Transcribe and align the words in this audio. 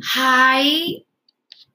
Hi, 0.00 1.02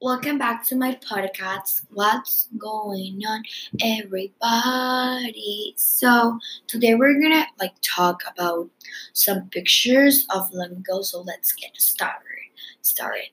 welcome 0.00 0.38
back 0.38 0.66
to 0.66 0.76
my 0.76 0.96
podcast. 0.96 1.82
What's 1.90 2.48
going 2.58 3.22
on, 3.26 3.42
everybody? 3.80 5.74
So 5.76 6.38
today 6.66 6.94
we're 6.94 7.20
gonna 7.20 7.46
like 7.60 7.74
talk 7.82 8.22
about 8.26 8.68
some 9.12 9.48
pictures 9.50 10.26
of 10.34 10.52
Lego. 10.52 11.02
So 11.02 11.20
let's 11.20 11.52
get 11.52 11.70
started. 11.76 12.50
Started. 12.82 13.30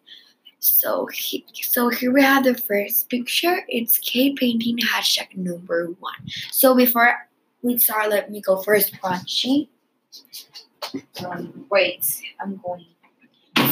So 0.60 1.08
he, 1.08 1.46
so 1.64 1.90
here 1.90 2.12
we 2.12 2.22
have 2.22 2.44
the 2.44 2.56
first 2.56 3.10
picture. 3.10 3.66
It's 3.68 3.98
cave 3.98 4.36
painting 4.36 4.78
hashtag 4.78 5.36
number 5.36 5.88
one. 6.00 6.30
So 6.52 6.76
before 6.76 7.28
we 7.64 7.78
start, 7.78 8.10
let 8.10 8.30
me 8.30 8.40
go 8.40 8.62
first. 8.62 8.94
Sheet. 9.26 9.70
Um, 11.26 11.66
wait, 11.70 12.22
I'm 12.40 12.58
going. 12.58 12.86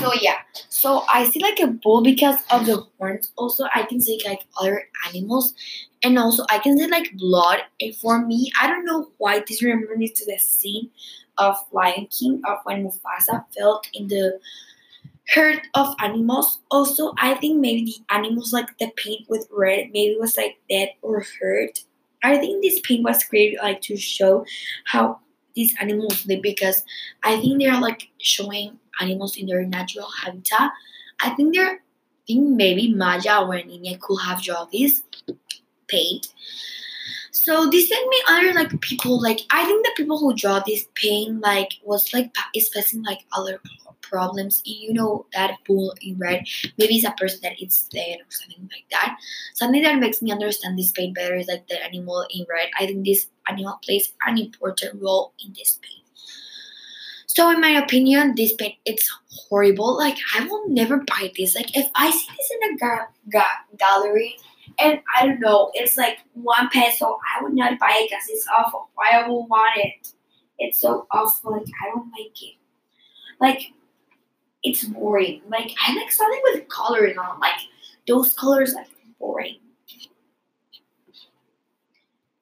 So 0.04 0.14
yeah, 0.22 0.40
so 0.68 1.06
I 1.10 1.24
see 1.30 1.40
like 1.40 1.60
a 1.62 1.68
bull 1.68 2.04
because 2.04 2.40
of 2.52 2.66
the 2.66 2.86
horns. 2.98 3.32
Also, 3.38 3.66
I 3.74 3.84
can 3.84 4.02
see 4.02 4.22
like 4.26 4.42
other 4.60 4.90
animals, 5.08 5.54
and 6.04 6.20
also 6.20 6.44
I 6.50 6.60
can 6.60 6.78
see 6.78 6.88
like 6.88 7.14
blood. 7.14 7.60
And 7.80 7.96
for 7.96 8.26
me, 8.26 8.52
I 8.60 8.68
don't 8.68 8.84
know 8.84 9.10
why 9.18 9.40
this 9.48 9.64
remembers 9.64 9.98
me 9.98 10.10
to 10.10 10.26
the 10.26 10.38
scene 10.38 10.90
of 11.38 11.56
Lion 11.72 12.08
King 12.08 12.42
of 12.46 12.58
when 12.66 12.84
Mufasa 12.84 13.46
felt 13.58 13.88
in 13.94 14.10
the 14.10 14.40
herd 15.30 15.62
of 15.74 15.96
animals. 16.00 16.60
Also, 16.70 17.14
I 17.18 17.36
think 17.36 17.62
maybe 17.62 17.86
the 17.86 18.14
animals 18.14 18.52
like 18.52 18.78
the 18.80 18.92
paint 18.98 19.30
with 19.30 19.48
red 19.52 19.92
maybe 19.94 20.18
was 20.20 20.36
like 20.36 20.58
dead 20.70 20.90
or 21.02 21.26
hurt. 21.40 21.80
I 22.24 22.38
think 22.38 22.62
this 22.62 22.80
paint 22.82 23.04
was 23.04 23.24
created 23.24 23.60
like 23.62 23.82
to 23.84 23.98
show 23.98 24.46
how 24.86 25.20
these 25.56 25.76
animals 25.80 26.26
live 26.26 26.42
because 26.42 26.84
I 27.24 27.40
think 27.40 27.62
they're 27.62 27.80
like 27.80 28.10
showing 28.20 28.80
animals 29.00 29.38
in 29.38 29.48
their 29.48 29.64
natural 29.66 30.10
habitat. 30.24 30.72
I 31.22 31.32
think 31.32 31.56
they're 31.56 31.80
I 32.24 32.26
think 32.28 32.52
maybe 32.52 32.94
Maya 32.94 33.46
or 33.46 33.62
Nina 33.62 33.98
could 33.98 34.20
have 34.26 34.42
drawn 34.42 34.70
this 34.72 35.04
paint. 35.88 36.28
So 37.34 37.68
this 37.68 37.90
made 37.90 38.08
me 38.10 38.22
other 38.30 38.54
like 38.54 38.80
people 38.82 39.20
like 39.20 39.40
I 39.50 39.66
think 39.66 39.84
the 39.84 39.92
people 39.98 40.20
who 40.20 40.36
draw 40.36 40.60
this 40.60 40.86
paint 40.94 41.42
like 41.42 41.72
was 41.84 42.14
like 42.14 42.34
is 42.56 42.70
facing 42.70 43.02
like 43.02 43.26
other 43.32 43.60
problems. 44.02 44.62
You 44.66 44.94
know 44.94 45.26
that 45.34 45.58
bull 45.66 45.96
in 46.00 46.20
red. 46.20 46.46
Maybe 46.78 46.96
it's 46.96 47.06
a 47.06 47.12
person 47.12 47.40
that 47.42 47.60
is 47.60 47.90
dead 47.92 48.20
or 48.20 48.30
something 48.30 48.70
like 48.72 48.86
that. 48.92 49.18
Something 49.56 49.82
that 49.82 50.00
makes 50.00 50.22
me 50.22 50.32
understand 50.32 50.78
this 50.78 50.92
paint 50.92 51.16
better 51.16 51.36
is 51.36 51.48
like 51.48 51.68
the 51.68 51.84
animal 51.84 52.24
in 52.30 52.46
red. 52.48 52.70
I 52.80 52.86
think 52.86 53.04
this 53.04 53.26
animal 53.48 53.80
plays 53.84 54.14
an 54.28 54.38
important 54.38 55.02
role 55.02 55.34
in 55.44 55.54
this 55.54 55.80
paint. 55.82 56.06
So 57.26 57.50
in 57.50 57.60
my 57.60 57.72
opinion, 57.72 58.36
this 58.36 58.54
paint 58.54 58.76
it's 58.86 59.10
horrible. 59.50 59.98
Like 59.98 60.18
I 60.38 60.46
will 60.46 60.70
never 60.70 60.98
buy 60.98 61.32
this. 61.36 61.56
Like 61.56 61.76
if 61.76 61.90
I 61.96 62.12
see 62.12 62.28
this 62.38 62.52
in 62.62 62.76
a 62.76 62.78
ga- 62.78 63.08
ga- 63.32 63.76
gallery 63.80 64.38
and 64.80 65.00
I 65.20 65.26
don't 65.26 65.40
know, 65.40 65.72
it's 65.74 65.98
like 65.98 66.20
one 66.34 66.70
peso, 66.70 67.20
I 67.36 67.44
would 67.44 67.54
not 67.54 67.80
buy 67.80 67.96
it 68.00 68.10
because 68.10 68.26
it's 68.30 68.48
awful. 68.48 68.90
Why 68.96 69.12
I 69.14 69.28
will 69.28 69.48
want 69.48 69.78
it? 69.78 70.14
It's 70.60 70.80
so 70.80 71.08
awful. 71.12 71.54
Like 71.54 71.68
I 71.84 71.90
don't 71.90 72.10
like 72.12 72.42
it. 72.42 72.56
Like 73.40 73.62
it's 74.64 74.84
boring. 74.86 75.42
Like 75.50 75.72
I 75.86 75.96
like 75.96 76.12
something 76.12 76.42
with 76.46 76.68
colors 76.70 77.18
on. 77.18 77.40
Like 77.40 77.60
those 78.08 78.34
colors 78.34 78.74
are 78.76 78.86
boring. 79.20 79.58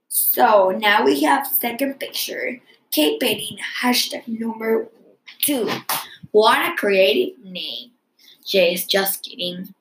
So 0.07 0.69
now 0.69 1.03
we 1.03 1.21
have 1.23 1.47
second 1.47 1.99
picture. 1.99 2.59
cave 2.91 3.19
painting 3.19 3.57
hashtag 3.81 4.27
number 4.27 4.89
two. 5.41 5.69
What 6.31 6.71
a 6.71 6.75
creative 6.75 7.43
name. 7.43 7.91
Jay 8.45 8.73
is 8.73 8.85
just 8.85 9.23
kidding. 9.23 9.73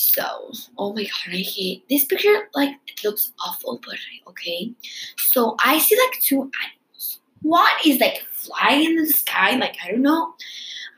So, 0.00 0.52
oh 0.78 0.92
my 0.92 1.02
god, 1.02 1.34
I 1.34 1.38
hate 1.38 1.88
this 1.88 2.04
picture. 2.04 2.48
Like, 2.54 2.76
it 2.86 3.02
looks 3.02 3.32
awful, 3.44 3.80
but 3.84 3.96
okay. 4.28 4.72
So, 5.16 5.56
I 5.58 5.80
see 5.80 5.96
like 5.96 6.20
two 6.22 6.48
animals. 6.62 7.18
One 7.42 7.66
is 7.84 7.98
like 7.98 8.24
flying 8.30 8.84
in 8.90 8.96
the 8.96 9.08
sky, 9.08 9.56
like, 9.56 9.74
I 9.84 9.90
don't 9.90 10.02
know. 10.02 10.34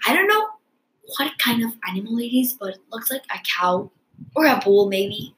I 0.06 0.14
don't 0.14 0.26
know 0.28 0.46
what 1.16 1.32
kind 1.38 1.64
of 1.64 1.72
animal 1.88 2.18
it 2.18 2.26
is, 2.26 2.52
but 2.52 2.74
it 2.74 2.80
looks 2.92 3.10
like 3.10 3.24
a 3.34 3.38
cow 3.38 3.90
or 4.36 4.44
a 4.44 4.60
bull, 4.62 4.90
maybe. 4.90 5.34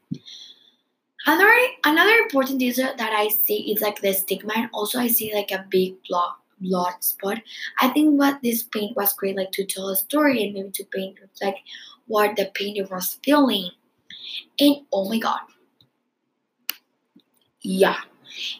Another 1.25 1.49
another 1.85 2.15
important 2.15 2.59
detail 2.59 2.93
that 2.97 3.13
I 3.13 3.29
see 3.29 3.71
is 3.71 3.79
like 3.79 4.01
the 4.01 4.11
stigma, 4.11 4.51
and 4.57 4.69
also 4.73 4.99
I 4.99 5.07
see 5.07 5.33
like 5.33 5.51
a 5.51 5.65
big 5.69 5.95
blood 6.09 6.33
blood 6.63 7.03
spot. 7.03 7.39
I 7.79 7.89
think 7.89 8.19
what 8.19 8.39
this 8.41 8.63
paint 8.63 8.95
was 8.95 9.13
great, 9.13 9.37
like 9.37 9.51
to 9.51 9.65
tell 9.65 9.89
a 9.89 9.95
story 9.95 10.43
and 10.43 10.53
maybe 10.53 10.71
to 10.71 10.85
paint 10.85 11.19
like 11.41 11.57
what 12.07 12.35
the 12.35 12.51
painter 12.53 12.87
was 12.89 13.19
feeling. 13.23 13.71
And 14.59 14.77
oh 14.91 15.09
my 15.09 15.19
god, 15.19 15.41
yeah, 17.61 17.97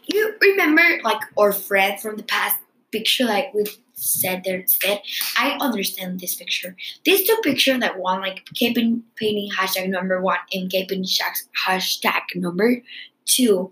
you 0.05 0.35
remember 0.41 0.83
like 1.03 1.21
our 1.37 1.51
friend 1.51 1.99
from 1.99 2.17
the 2.17 2.23
past 2.23 2.57
picture, 2.91 3.25
like 3.25 3.53
we 3.53 3.65
said 3.93 4.43
there 4.43 4.59
instead. 4.59 5.01
I 5.37 5.57
understand 5.61 6.19
this 6.19 6.35
picture. 6.35 6.75
These 7.05 7.27
two 7.27 7.37
pictures, 7.43 7.79
that 7.79 7.99
one 7.99 8.21
like 8.21 8.45
cave 8.53 8.75
painting 8.75 9.49
hashtag 9.51 9.89
number 9.89 10.21
one 10.21 10.37
and 10.51 10.69
keeping 10.69 11.03
hashtag 11.03 12.35
number 12.35 12.81
two, 13.25 13.71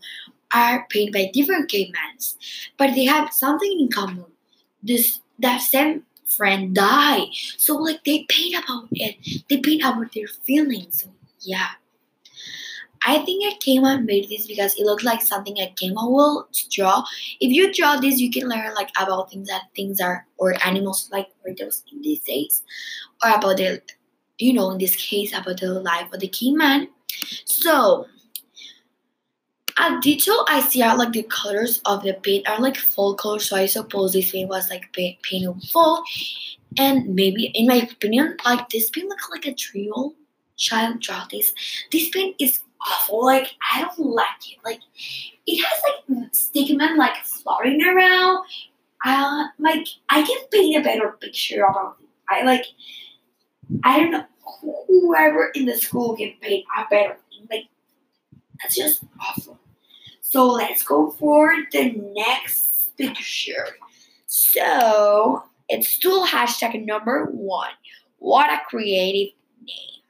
are 0.54 0.86
painted 0.90 1.14
by 1.14 1.32
different 1.34 1.70
cavemans, 1.70 2.36
but 2.78 2.94
they 2.96 3.06
have 3.06 3.34
something 3.34 3.80
in 3.80 3.90
common. 3.90 4.26
This 4.84 5.20
that 5.40 5.62
same 5.62 6.04
friend 6.26 6.74
died, 6.76 7.28
so 7.58 7.76
like 7.76 8.04
they 8.04 8.26
paint 8.30 8.64
about 8.64 8.88
it. 8.92 9.44
They 9.50 9.58
paint 9.58 9.84
about 9.84 10.12
their 10.14 10.28
feelings. 10.28 11.04
So 11.04 11.10
yeah. 11.42 11.70
I 13.04 13.18
think 13.26 13.44
I 13.52 13.58
came 13.58 13.82
made 14.06 14.30
this 14.30 14.46
because 14.46 14.76
it 14.76 14.86
looked 14.86 15.04
like 15.04 15.24
something 15.24 15.58
I 15.60 15.74
came 15.76 15.96
will 15.96 16.48
draw. 16.70 17.04
If 17.40 17.52
you 17.52 17.74
draw 17.74 17.98
this, 17.98 18.20
you 18.20 18.30
can 18.30 18.48
learn 18.48 18.76
like 18.76 18.92
about 19.00 19.32
things 19.32 19.48
that 19.48 19.64
things 19.76 20.00
are 20.00 20.28
or 20.38 20.54
animals 20.64 21.10
like 21.12 21.30
turtles 21.44 21.84
in 21.92 22.02
these 22.04 22.20
days, 22.20 22.62
or 23.24 23.32
about 23.32 23.58
the, 23.58 23.82
you 24.38 24.54
know, 24.54 24.70
in 24.70 24.78
this 24.78 24.96
case 24.96 25.34
about 25.36 25.60
the 25.60 25.74
life 25.74 26.14
of 26.14 26.20
the 26.20 26.28
king. 26.28 26.60
So, 27.46 28.06
a 29.82 30.00
detail 30.02 30.46
I 30.48 30.62
see 30.62 30.82
are 30.82 30.98
like 30.98 31.12
the 31.14 31.24
colors 31.24 31.82
of 31.86 32.04
the 32.04 32.14
paint 32.14 32.48
are 32.48 32.60
like 32.60 32.78
full 32.78 33.16
color, 33.16 33.40
So 33.40 33.56
I 33.58 33.66
suppose 33.66 34.14
this 34.14 34.32
paint 34.32 34.50
was 34.50 34.70
like 34.70 34.84
pa- 34.96 35.18
paint 35.24 35.46
in 35.46 35.60
full, 35.62 36.04
and 36.78 37.16
maybe 37.16 37.46
in 37.56 37.68
my 37.68 37.76
opinion, 37.76 38.38
like 38.46 38.70
this 38.70 38.90
paint 38.90 39.10
looks 39.10 39.30
like 39.30 39.46
a 39.48 39.54
trio 39.54 40.14
child 40.58 41.00
draw 41.02 41.26
this. 41.32 41.54
This 41.92 42.10
paint 42.10 42.36
is 42.40 42.62
awful. 42.88 43.26
Like 43.26 43.56
I 43.74 43.82
don't 43.84 44.00
like 44.00 44.52
it. 44.52 44.60
Like 44.64 44.82
it 45.48 45.64
has 45.64 45.82
like 46.10 46.34
stigma 46.34 46.96
like 46.98 47.18
floating 47.26 47.84
around. 47.84 48.46
Uh, 49.06 49.48
like 49.60 49.88
I 50.10 50.22
can 50.24 50.40
paint 50.52 50.78
a 50.80 50.84
better 50.84 51.18
picture 51.20 51.64
about 51.64 51.98
it. 52.02 52.08
I 52.30 52.44
like 52.44 52.66
I 53.84 54.00
don't 54.00 54.12
know 54.12 54.26
whoever 54.88 55.52
in 55.56 55.66
the 55.66 55.76
school 55.78 56.16
can 56.16 56.34
paint 56.42 56.66
a 56.78 56.86
better. 56.90 57.18
Like 57.50 57.66
that's 58.62 58.76
just 58.76 59.04
awful. 59.20 59.60
So 60.32 60.48
let's 60.48 60.82
go 60.82 61.10
for 61.20 61.54
the 61.74 61.92
next 62.16 62.96
picture. 62.96 63.68
So 64.28 65.44
it's 65.68 65.90
still 65.90 66.26
hashtag 66.26 66.86
number 66.86 67.26
one. 67.26 67.74
What 68.20 68.50
a 68.50 68.62
creative 68.66 69.34
name. 69.62 70.02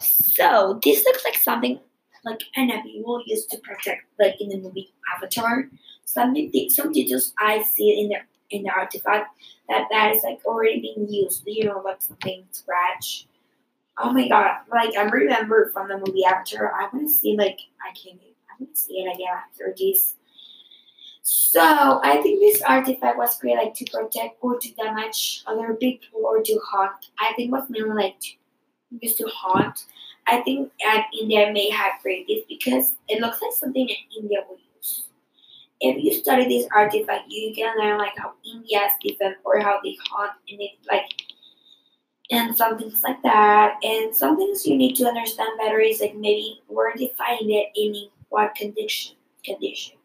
So 0.00 0.80
this 0.82 1.04
looks 1.04 1.24
like 1.24 1.36
something 1.36 1.78
like 2.24 2.40
an 2.56 2.72
will 3.04 3.22
used 3.26 3.48
to 3.52 3.58
protect, 3.58 4.06
like 4.18 4.40
in 4.40 4.48
the 4.48 4.58
movie 4.58 4.92
Avatar. 5.14 5.68
Something, 6.04 6.50
some 6.70 6.90
details 6.90 7.32
I 7.38 7.62
see 7.62 8.00
in 8.00 8.08
the 8.08 8.16
in 8.50 8.64
the 8.64 8.70
artifact 8.70 9.28
that 9.68 9.86
that 9.92 10.16
is 10.16 10.24
like 10.24 10.40
already 10.44 10.80
being 10.80 11.06
used. 11.08 11.44
You 11.46 11.66
know, 11.66 11.80
like 11.84 12.02
something 12.02 12.42
scratch. 12.50 13.28
Oh 13.98 14.12
my 14.12 14.26
god! 14.26 14.62
Like 14.68 14.96
I 14.96 15.02
remember 15.02 15.70
from 15.72 15.86
the 15.86 15.96
movie 15.96 16.24
Avatar. 16.24 16.74
I 16.74 16.88
want 16.92 17.06
to 17.06 17.08
see 17.08 17.36
like 17.36 17.60
I 17.80 17.94
can't. 17.94 18.18
See 18.74 18.94
it 18.94 19.14
again 19.14 19.34
after 19.34 19.74
this. 19.78 20.14
So 21.22 22.00
I 22.02 22.20
think 22.22 22.40
this 22.40 22.62
artifact 22.62 23.18
was 23.18 23.36
created 23.36 23.62
like 23.62 23.74
to 23.74 23.84
protect 23.84 24.38
or 24.40 24.58
to 24.58 24.74
damage 24.74 25.42
other 25.46 25.74
people 25.74 26.22
or 26.24 26.42
to 26.42 26.60
haunt. 26.66 27.10
I 27.20 27.32
think 27.34 27.52
was 27.52 27.68
mainly 27.68 27.94
like 27.94 28.20
to, 28.20 28.30
used 29.00 29.18
to 29.18 29.28
haunt. 29.28 29.84
I 30.26 30.40
think 30.40 30.72
that 30.82 31.08
India 31.18 31.50
may 31.52 31.70
have 31.70 32.00
created 32.00 32.28
this 32.28 32.44
because 32.48 32.94
it 33.08 33.20
looks 33.20 33.42
like 33.42 33.52
something 33.52 33.86
that 33.86 34.18
India 34.18 34.38
would 34.48 34.58
use. 34.74 35.04
If 35.80 36.02
you 36.02 36.14
study 36.14 36.48
this 36.48 36.68
artifact, 36.74 37.24
you 37.28 37.54
can 37.54 37.78
learn 37.78 37.98
like 37.98 38.16
how 38.16 38.32
India 38.44 38.86
is 38.86 38.92
different 39.02 39.36
or 39.44 39.60
how 39.60 39.80
they 39.82 39.96
hunt 40.10 40.32
and 40.48 40.60
it 40.60 40.72
like 40.90 41.12
and 42.30 42.56
some 42.56 42.78
things 42.78 43.02
like 43.02 43.22
that. 43.22 43.76
And 43.82 44.14
some 44.14 44.36
things 44.36 44.66
you 44.66 44.76
need 44.76 44.96
to 44.96 45.06
understand 45.06 45.58
better 45.58 45.80
is 45.80 46.00
like 46.00 46.14
maybe 46.14 46.62
where 46.66 46.92
they 46.96 47.12
find 47.16 47.50
it 47.50 47.68
and 47.76 47.96
in 47.96 48.08
what 48.28 48.54
condition 48.54 49.16
conditions. 49.44 49.98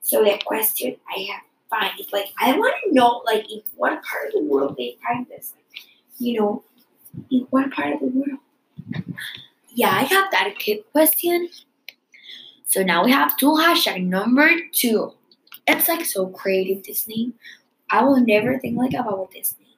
So 0.00 0.22
the 0.22 0.40
question 0.44 0.96
I 1.14 1.20
have 1.32 1.42
find 1.74 1.98
is 1.98 2.12
like 2.12 2.26
I 2.38 2.56
want 2.56 2.74
to 2.84 2.94
know 2.94 3.22
like 3.24 3.50
in 3.50 3.62
what 3.76 4.02
part 4.02 4.28
of 4.28 4.32
the 4.32 4.42
world 4.42 4.76
they 4.76 4.96
find 5.06 5.26
this. 5.28 5.54
Like, 5.54 5.84
you 6.18 6.40
know, 6.40 6.64
in 7.30 7.46
what 7.50 7.72
part 7.72 7.94
of 7.94 8.00
the 8.00 8.06
world? 8.06 8.38
Yeah, 9.70 9.90
I 9.90 10.02
have 10.02 10.30
that 10.30 10.54
question. 10.92 11.48
So 12.66 12.82
now 12.82 13.04
we 13.04 13.12
have 13.12 13.36
two 13.36 13.50
hashtag 13.50 14.06
number 14.06 14.50
two. 14.72 15.12
It's 15.66 15.88
like 15.88 16.04
so 16.04 16.26
creative 16.26 16.84
this 16.84 17.08
name. 17.08 17.34
I 17.90 18.02
will 18.04 18.20
never 18.20 18.58
think 18.58 18.76
like 18.76 18.94
about 18.94 19.30
this 19.32 19.54
name. 19.58 19.68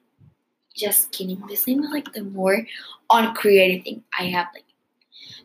Just 0.75 1.11
kidding. 1.11 1.41
This 1.47 1.65
name 1.67 1.83
is 1.83 1.91
like 1.91 2.11
the 2.13 2.23
more 2.23 2.65
uncreative 3.09 3.83
thing 3.83 4.03
I 4.17 4.25
have 4.25 4.47
like 4.53 4.65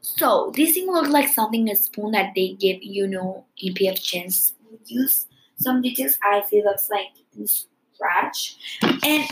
so 0.01 0.53
this 0.55 0.75
thing 0.75 0.91
looks 0.91 1.09
like 1.09 1.29
something 1.29 1.69
a 1.71 1.77
spoon 1.77 2.13
that 2.13 2.33
they 2.35 2.53
give 2.53 2.83
you 2.83 3.07
know 3.07 3.45
in 3.59 3.75
PF 3.75 4.03
Chang's 4.03 4.55
use. 4.87 5.27
Some 5.57 5.83
details 5.83 6.19
I 6.23 6.43
feel 6.43 6.65
looks 6.65 6.91
like 6.91 7.09
in 7.37 7.47
scratch. 7.47 8.57
And 8.83 9.29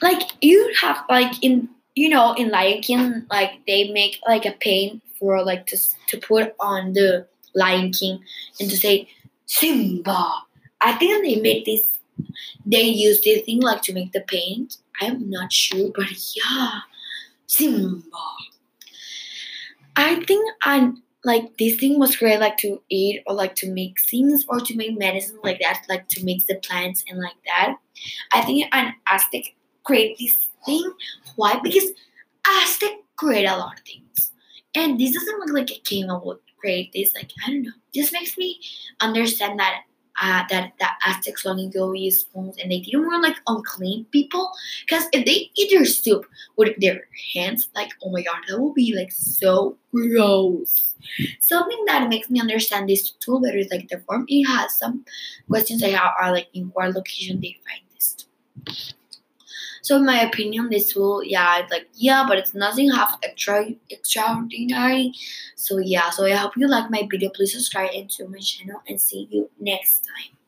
like 0.00 0.22
you 0.40 0.72
have 0.80 1.04
like 1.08 1.32
in 1.42 1.68
you 1.94 2.08
know 2.08 2.34
in 2.34 2.50
Lion 2.50 2.82
King 2.82 3.26
like 3.30 3.60
they 3.66 3.90
make 3.92 4.20
like 4.26 4.46
a 4.46 4.52
paint 4.52 5.02
for 5.18 5.42
like 5.44 5.66
to 5.66 5.78
to 6.08 6.18
put 6.18 6.54
on 6.60 6.92
the 6.92 7.26
Lion 7.54 7.92
King 7.92 8.22
and 8.60 8.70
to 8.70 8.76
say 8.76 9.08
Simba. 9.46 10.32
I 10.80 10.94
think 10.94 11.24
they 11.24 11.40
made 11.40 11.64
this 11.64 11.98
they 12.66 12.82
use 12.82 13.20
this 13.22 13.42
thing 13.42 13.60
like 13.60 13.82
to 13.82 13.92
make 13.92 14.12
the 14.12 14.20
paint. 14.20 14.76
I'm 15.00 15.30
not 15.30 15.52
sure, 15.52 15.90
but 15.94 16.06
yeah. 16.36 16.80
Simba. 17.46 18.02
I 19.96 20.24
think 20.24 20.50
I 20.62 20.92
like 21.24 21.56
this 21.58 21.76
thing 21.76 21.98
was 21.98 22.16
great 22.16 22.40
like 22.40 22.56
to 22.58 22.82
eat 22.88 23.22
or 23.26 23.34
like 23.34 23.54
to 23.56 23.70
make 23.70 24.00
things 24.00 24.44
or 24.48 24.60
to 24.60 24.76
make 24.76 24.98
medicine 24.98 25.38
like 25.44 25.60
that, 25.60 25.84
like 25.88 26.08
to 26.08 26.24
mix 26.24 26.44
the 26.44 26.56
plants 26.56 27.04
and 27.08 27.18
like 27.20 27.36
that. 27.46 27.76
I 28.32 28.40
think 28.42 28.66
an 28.72 28.94
Aztec 29.06 29.54
create 29.84 30.18
this 30.18 30.48
thing. 30.66 30.92
Why? 31.36 31.60
Because 31.62 31.90
Aztec 32.46 32.92
create 33.16 33.46
a 33.46 33.56
lot 33.56 33.78
of 33.78 33.84
things. 33.84 34.32
And 34.74 34.98
this 34.98 35.12
doesn't 35.12 35.38
look 35.38 35.50
like 35.52 35.70
it 35.70 35.84
came 35.84 36.10
up 36.10 36.24
with 36.24 36.38
create 36.62 36.92
this. 36.92 37.14
Like, 37.14 37.30
I 37.44 37.50
don't 37.50 37.62
know. 37.62 37.72
This 37.92 38.12
makes 38.12 38.38
me 38.38 38.58
understand 39.00 39.58
that 39.58 39.82
uh, 40.20 40.42
that 40.50 40.72
the 40.78 40.86
Aztecs 41.06 41.44
long 41.44 41.60
ago 41.60 41.92
used 41.92 42.22
spoons 42.22 42.56
and 42.58 42.70
they 42.70 42.80
didn't 42.80 43.06
want 43.06 43.22
like 43.22 43.36
unclean 43.46 44.04
people 44.06 44.50
because 44.86 45.04
if 45.12 45.24
they 45.24 45.50
eat 45.56 45.70
their 45.70 45.84
soup 45.84 46.26
with 46.56 46.74
their 46.80 47.02
hands, 47.34 47.68
like 47.74 47.90
oh 48.04 48.10
my 48.10 48.22
god, 48.22 48.42
that 48.48 48.58
will 48.58 48.74
be 48.74 48.94
like 48.94 49.12
so 49.12 49.76
gross. 49.92 50.94
Something 51.40 51.82
that 51.86 52.08
makes 52.08 52.30
me 52.30 52.40
understand 52.40 52.88
this 52.88 53.10
tool 53.10 53.40
better 53.40 53.58
is 53.58 53.70
like 53.70 53.88
the 53.88 53.98
form. 54.00 54.24
It 54.28 54.44
has 54.44 54.76
some 54.78 55.04
questions 55.48 55.82
I 55.82 55.88
have 55.88 56.12
are 56.20 56.32
like 56.32 56.48
in 56.54 56.66
what 56.74 56.94
location 56.94 57.40
they 57.40 57.56
find 57.66 57.82
this. 57.94 58.94
So 59.82 59.96
in 59.96 60.06
my 60.06 60.20
opinion, 60.22 60.70
this 60.70 60.92
tool, 60.92 61.22
yeah, 61.24 61.58
it's 61.58 61.70
like 61.70 61.88
yeah, 61.94 62.24
but 62.26 62.38
it's 62.38 62.54
nothing 62.54 62.90
half 62.90 63.18
extra 63.22 63.66
extraordinary. 63.90 65.12
So 65.56 65.78
yeah, 65.78 66.10
so 66.10 66.24
I 66.24 66.30
hope 66.30 66.56
you 66.56 66.68
like 66.68 66.90
my 66.90 67.06
video. 67.10 67.30
Please 67.30 67.52
subscribe 67.52 67.90
into 67.92 68.28
my 68.28 68.38
channel 68.38 68.80
and 68.88 69.00
see 69.00 69.28
you 69.30 69.50
next 69.58 70.06
time. 70.06 70.41